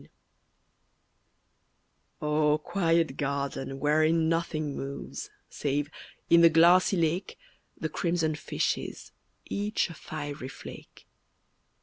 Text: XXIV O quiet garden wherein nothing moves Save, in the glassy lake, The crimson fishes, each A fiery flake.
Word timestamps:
XXIV 0.01 0.09
O 2.23 2.57
quiet 2.57 3.17
garden 3.17 3.79
wherein 3.79 4.27
nothing 4.27 4.75
moves 4.75 5.29
Save, 5.47 5.91
in 6.27 6.41
the 6.41 6.49
glassy 6.49 6.97
lake, 6.97 7.37
The 7.79 7.87
crimson 7.87 8.33
fishes, 8.33 9.11
each 9.45 9.91
A 9.91 9.93
fiery 9.93 10.47
flake. 10.47 11.05